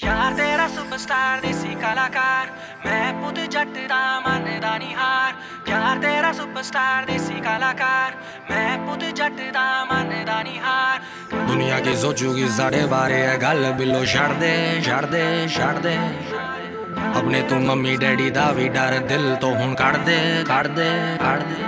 [0.00, 2.48] ਯਾਰ ਤੇਰਾ ਸੁਪਰਸਟਾਰ ਦੇਸੀ ਕਲਾਕਾਰ
[2.86, 5.32] ਮੈਂ ਪੁੱਤ ਜੱਟ ਦਾ ਮੰਨਦਾ ਨਹੀਂ ਹਾਰ
[5.68, 8.12] ਯਾਰ ਤੇਰਾ ਸੁਪਰਸਟਾਰ ਦੇਸੀ ਕਲਾਕਾਰ
[8.50, 11.00] ਮੈਂ ਪੁੱਤ ਜੱਟ ਦਾ ਮੰਨਦਾ ਨਹੀਂ ਹਾਰ
[11.46, 15.96] ਦੁਨੀਆ ਕੀ ਸੋਚੂਗੀ ਸਾਡੇ ਬਾਰੇ ਇਹ ਗੱਲ ਬਿੱਲੋ ਛੱਡ ਦੇ ਛੱਡ ਦੇ ਛੱਡ ਦੇ
[17.08, 20.90] ਆਪਣੇ ਤੂੰ ਮੰਮੀ ਡੈਡੀ ਦਾ ਵੀ ਡਰ ਦਿਲ ਤੋਂ ਹੁਣ ਕੱਢ ਦੇ ਕੱਢ ਦੇ
[21.20, 21.62] ਕੱਢ ਦੇ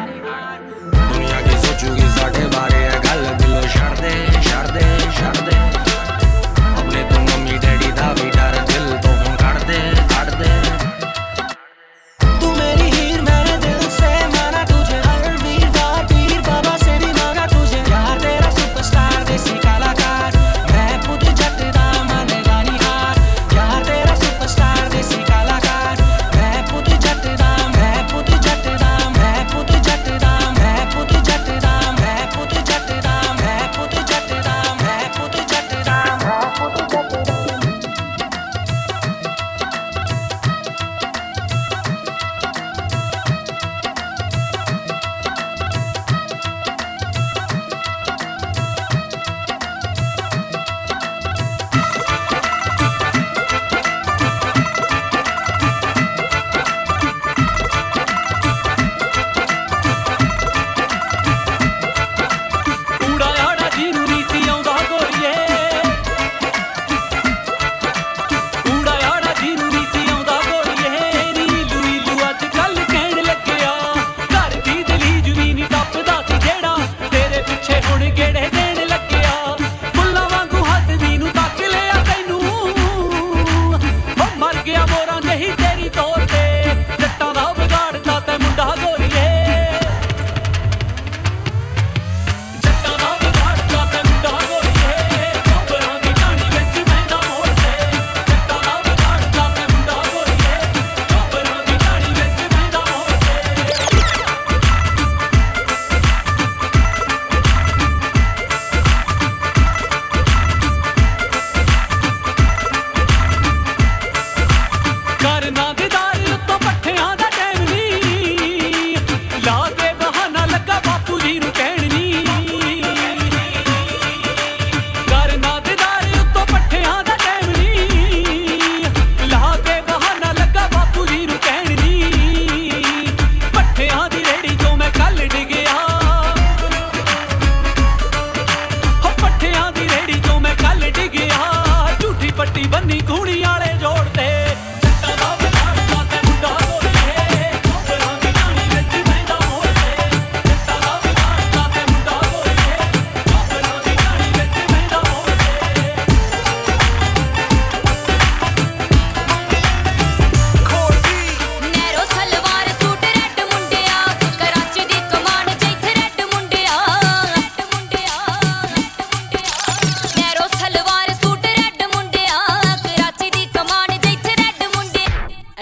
[1.09, 5.72] ਦੁਨੀਆ ਕੀ ਸੋਚੂਗੀ ਸਾਡੇ ਬਾਰੇ ਇਹ ਗੱਲ ਬਿੱਲੋ ਛੱਡ ਦੇ ਛੱਡ ਦੇ ਛੱਡ ਦੇ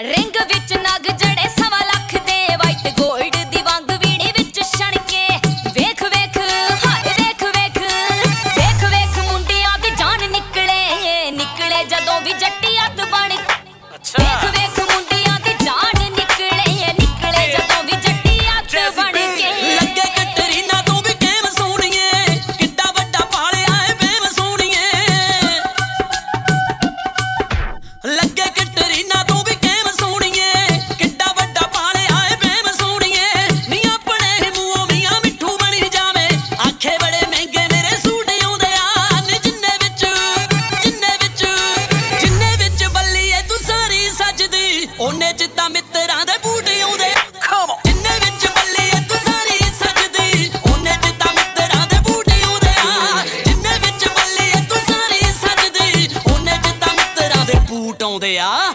[0.03, 1.10] ਰਿੰਗ ਵਿੱਚ ਨਗ
[58.21, 58.73] 对呀。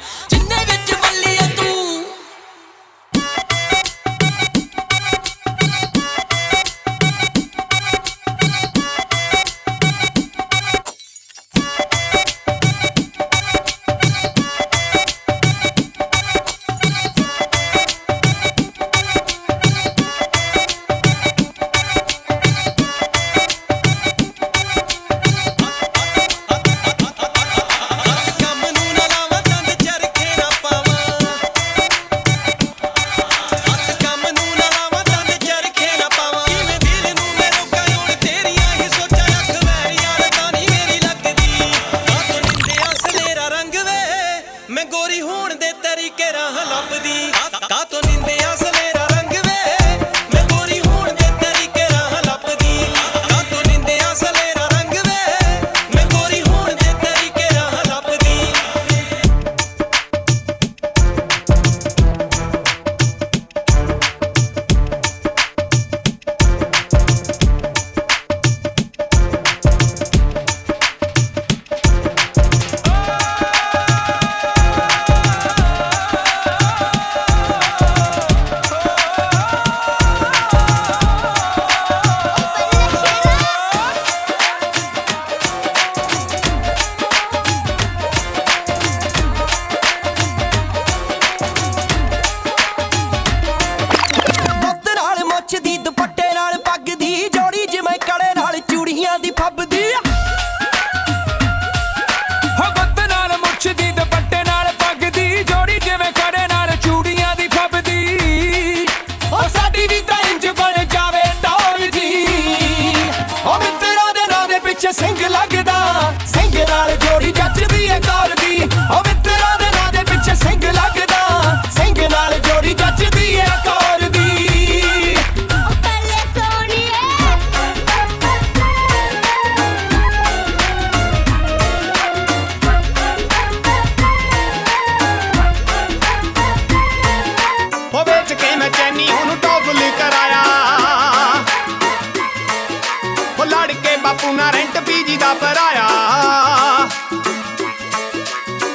[144.22, 145.86] ਪੂਨਾ ਰੈਂਟ ਪੀਜੀ ਦਾ ਭਰਾਇਆ।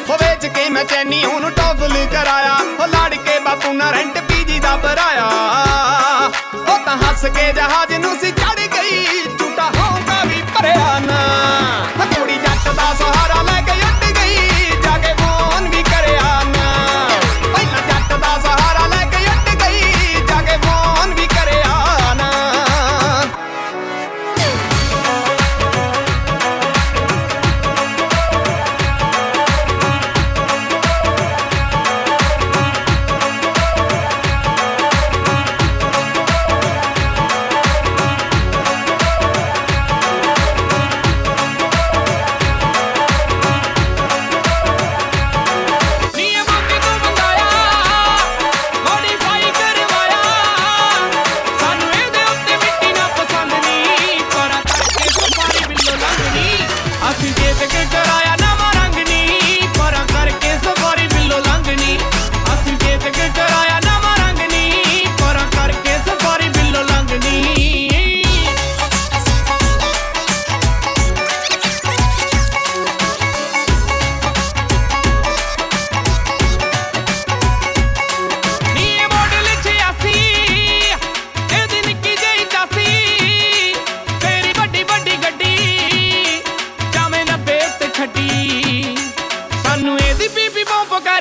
[0.09, 4.59] ਹੋ ਵੇਚ ਕੇ ਮੈਂ ਚੈਨੀ ਉਹਨੂੰ ਟੌਗਲ ਕਰਾਇਆ। ਹੋ ਲੜ ਕੇ ਬਾਪੂ ਨਾ ਰੈਂਟ ਪੀਜੀ
[4.59, 5.29] ਦਾ ਭਰਾਇਆ।
[6.53, 9.07] ਉਹ ਤਾਂ ਹੱਸ ਕੇ ਜਹਾਜ਼ ਨੂੰ ਸੀ ਚੜ ਗਈ।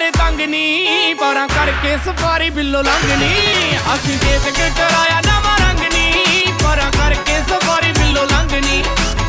[0.01, 3.29] ਯਾਰ ਤੰਗ ਨੀ ਪਰਾਂ ਕਰਕੇ ਸਫਾਰੀ ਬਿੱਲੋ ਲੰਘ ਨੀ।
[3.95, 8.83] ਅਸੀਂ ਦੇਖ ਕੇ ਟਰਾਇਆ ਨਵਾਂ ਰੰਗ ਨੀ ਪਰਾਂ ਕਰਕੇ ਸਫਾਰੀ ਬਿੱਲੋ ਲੰਘ ਨੀ।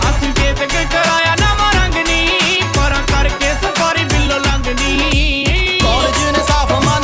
[0.09, 6.43] ਅਸੀਂ ਦੇਖ ਕੇ ਟਰਾਇਆ ਨਵਾਂ ਰੰਗ ਨੀ ਪਰਾਂ ਕਰਕੇ ਸਫਾਰੀ ਬਿੱਲੋ ਲੰਘ ਨੀ। ਕਾਲਜ ਨੇ
[6.47, 7.00] ਸਾਫ਼ ਮਨ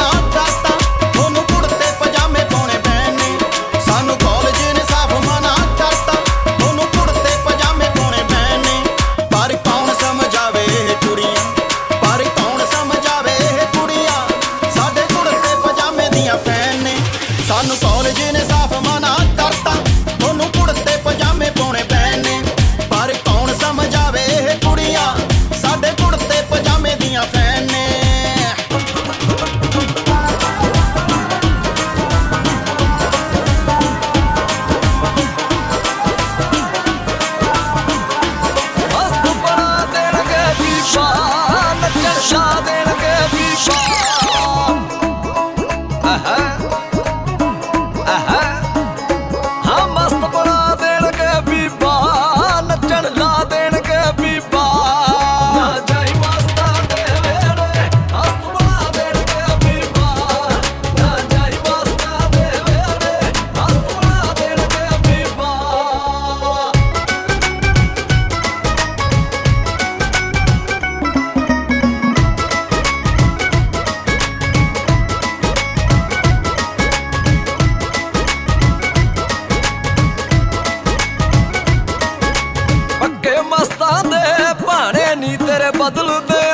[85.57, 86.46] kadere batıldı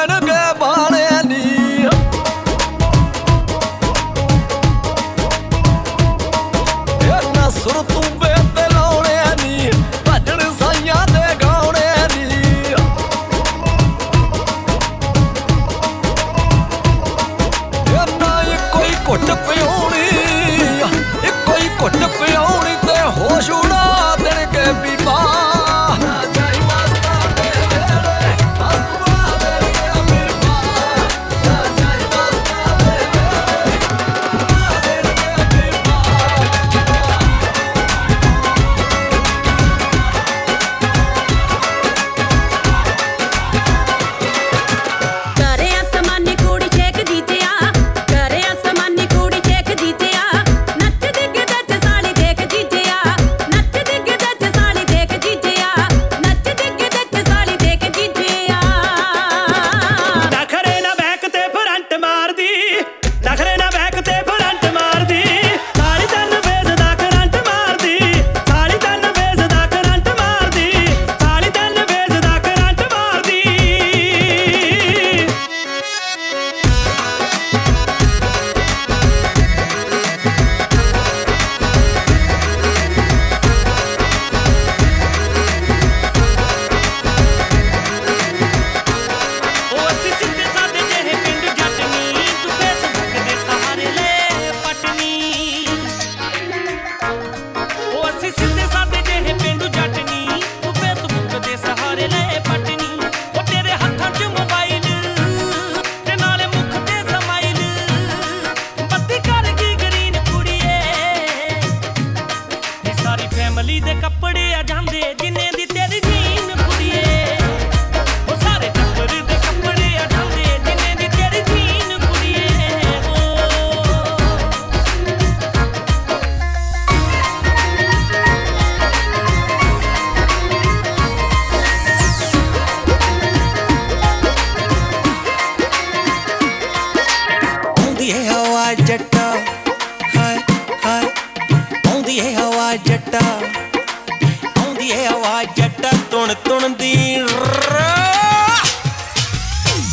[143.25, 146.93] ਆਉਂਦੀ ਏ ਆਵਾਜ਼ ਜੱਟ ਤੁਣ ਤੁਣ ਦੀ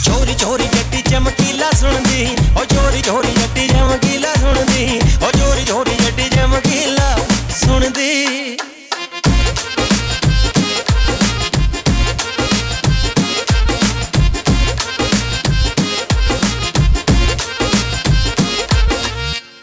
[0.04, 6.28] ਚੋਰੀ ਚੋਰੀ ਜੱਟੀ ਚਮਕੀਲਾ ਸੁਣਦੀ। ਓ ਚੋਰੀ ਚੋਰੀ ਜੱਟੀ ਚਮਕੀਲਾ ਸੁਣਦੀ। ਓ ਚੋਰੀ ਚੋਰੀ ਜੱਟੀ
[6.28, 7.16] ਚਮਕੀਲਾ
[7.60, 8.56] ਸੁਣਦੀ।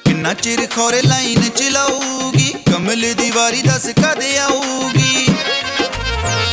[0.05, 2.26] ਕਿੰਨਾ ਚਿਰ ਖੋਰੇ ਲਾਈਨ ਚਲਾਉ
[2.87, 5.25] ਕਮਲ ਦੀ ਵਾਰੀ ਦੱਸ ਕਦ ਆਊਗੀ?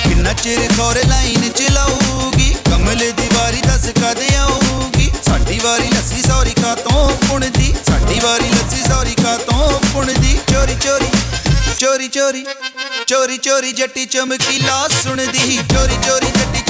[0.04, 5.10] ਕਿੰਨਾ ਚਿਰ ਖੋਰ ਲਾਈਨ ਚਲਾਊਗੀ ਕਮਲ ਦੀ ਵਾਰੀ ਦੱਸ ਕਦ ਆਊਗੀ?
[5.26, 10.74] ਸਾਡੀ ਵਾਰੀ ਲੱਸੀ ਸੌਰੀ ਕਾ ਤੋਂ ਪੁਣਦੀ ਸਾਡੀ ਵਾਰੀ ਲੱਸੀ ਸੌਰੀ ਕਾ ਤੋਂ ਪੁਣਦੀ ਚੋਰੀ
[10.82, 11.10] ਚੋਰੀ
[11.78, 12.44] ਚੋਰੀ ਚੋਰੀ
[13.06, 16.62] ਚੋਰੀ ਚੋਰੀ ਜੱਟੀ ਚਮਕੀਲਾ ਸੁਣਦੀ। ਚੋਰੀ ਚੋਰੀ ਜੱਟੀ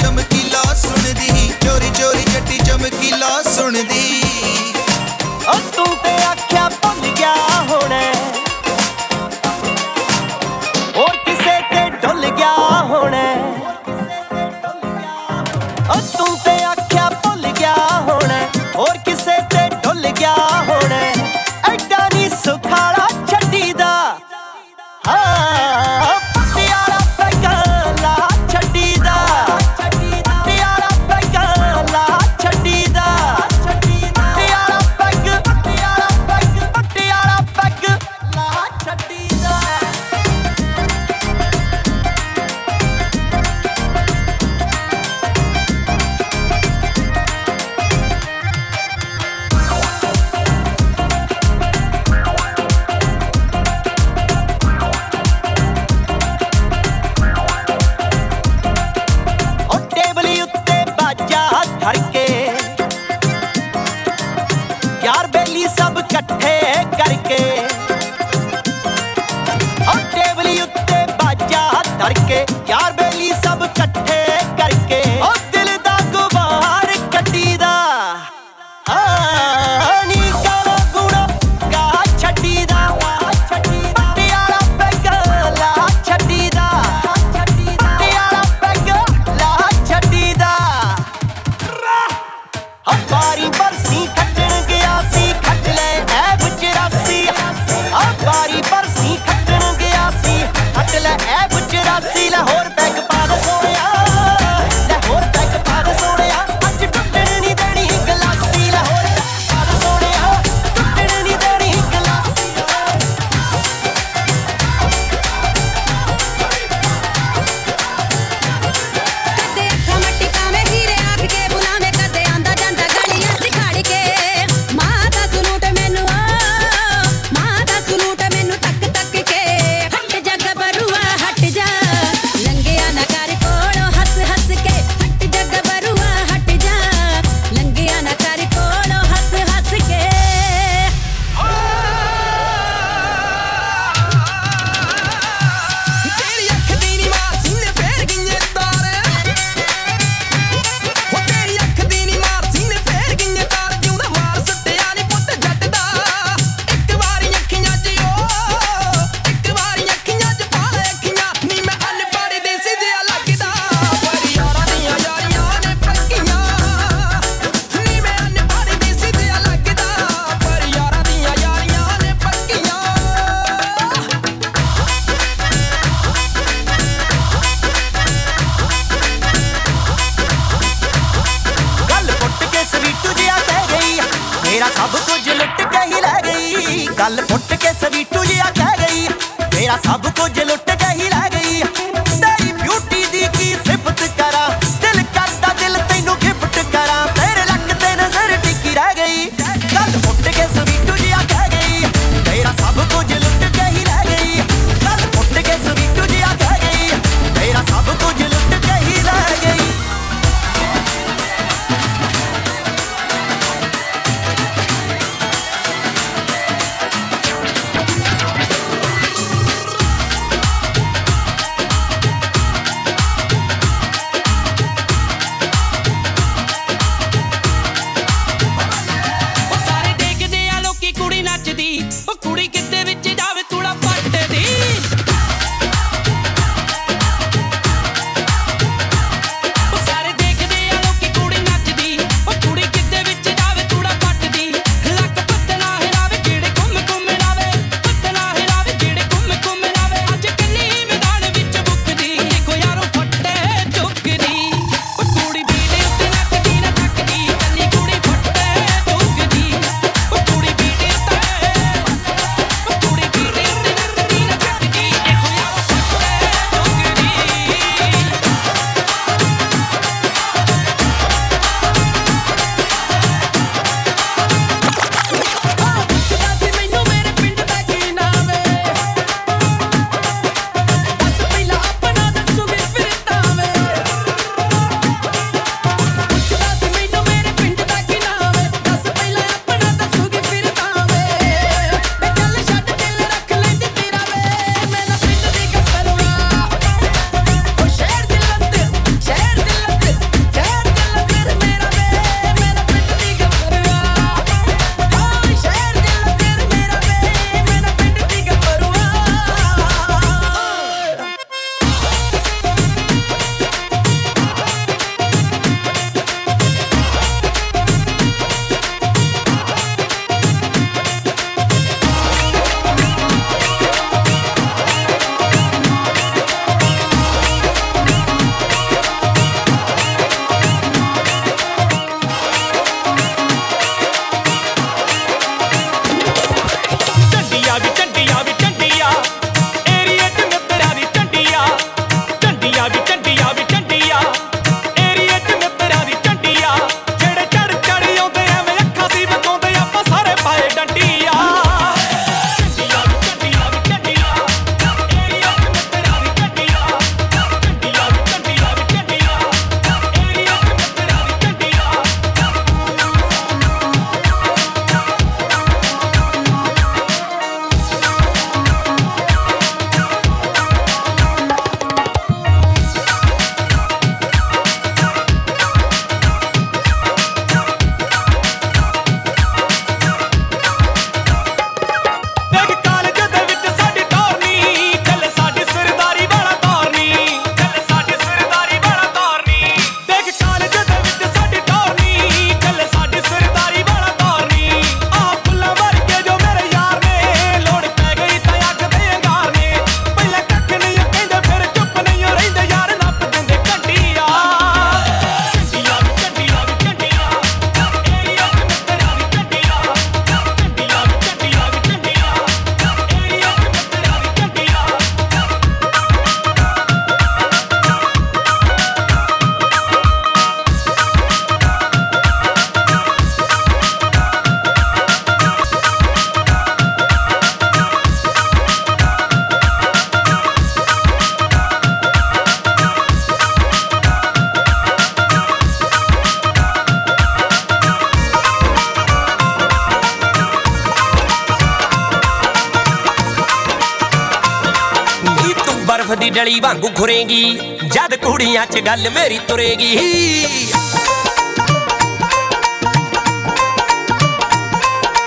[445.85, 447.23] ਬਰਫ਼ ਦੀ ਡਲੀ ਵਾਂਗੂ ਖੁਰੇਗੀ
[447.63, 449.75] ਜਦ ਕੁੜੀਆਂ 'ਚ ਗੱਲ ਮੇਰੀ ਤੁਰੇਗੀ।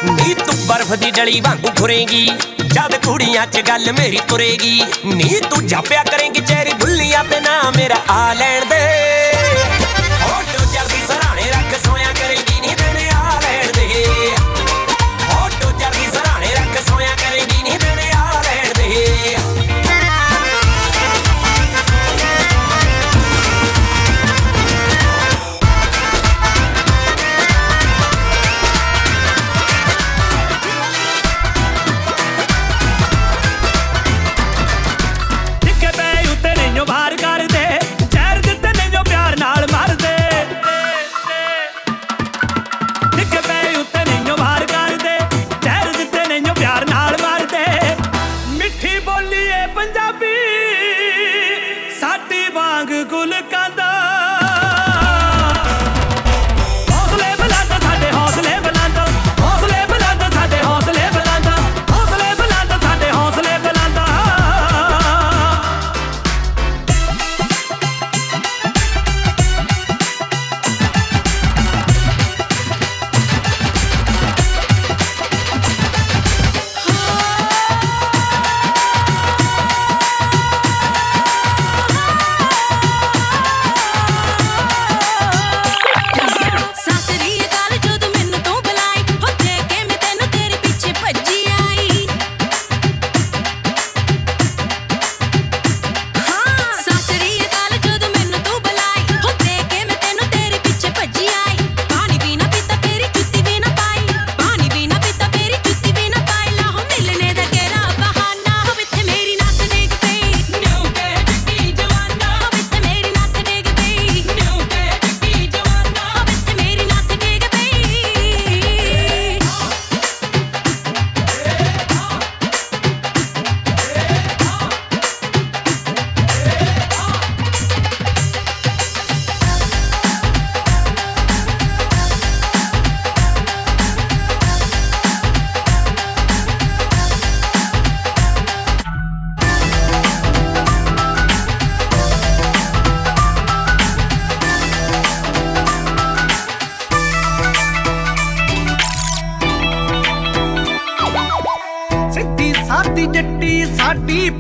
[0.05, 2.25] ਨੀ ਤੂੰ ਬਰਫ਼ ਦੀ ਡਲੀ ਵਾਂਗੂ ਖੁਰੇਗੀ
[2.64, 7.97] ਜਦ ਕੁੜੀਆਂ 'ਚ ਗੱਲ ਮੇਰੀ ਤੁਰੇਗੀ। ਨੀ ਤੂੰ ਜਾਪਿਆ ਕਰੇਂਗੀ ਚਿਹਰੇ ਭੁੱਲੀਆਂ ਤੇ ਨਾ ਮੇਰਾ
[8.11, 9.08] ਆ ਲੈਣ ਦੇ।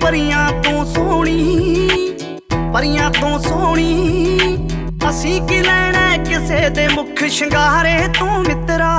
[0.08, 1.88] ਪਰੀਆਂ ਤੋਂ ਸੋਹਣੀ,
[2.72, 4.38] ਪਰੀਆਂ ਤੋਂ ਸੋਹਣੀ।
[5.10, 8.94] ਅਸੀਂ ਕੀ ਲੈਣਾ ਕਿਸੇ ਦੇ ਮੁਖ ਸ਼ਿੰਗਾਰੇ ਤੋਂ ਮਿੱਤਰਾ?